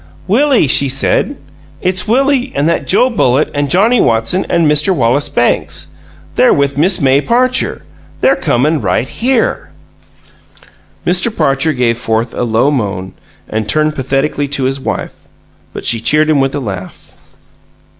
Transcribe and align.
"Willie!" 0.27 0.65
she 0.67 0.89
said. 0.89 1.37
"It's 1.79 2.07
Willie 2.07 2.51
an' 2.55 2.65
that 2.65 2.87
Joe 2.87 3.07
Bullitt, 3.07 3.55
an' 3.55 3.69
Johnnie 3.69 4.01
Watson, 4.01 4.45
an' 4.45 4.65
Mr. 4.67 4.95
Wallace 4.95 5.29
Banks. 5.29 5.93
They're 6.33 6.51
with 6.55 6.75
Miss 6.75 6.99
May 6.99 7.21
Parcher. 7.21 7.83
They're 8.19 8.35
comin' 8.35 8.81
right 8.81 9.07
here!" 9.07 9.69
Mr. 11.05 11.29
Parcher 11.29 11.73
gave 11.73 11.99
forth 11.99 12.33
a 12.33 12.41
low 12.41 12.71
moan, 12.71 13.13
and 13.47 13.69
turned 13.69 13.93
pathetically 13.93 14.47
to 14.47 14.63
his 14.63 14.79
wife, 14.79 15.27
but 15.71 15.85
she 15.85 15.99
cheered 16.01 16.31
him 16.31 16.39
with 16.39 16.55
a 16.55 16.59
laugh. 16.59 17.13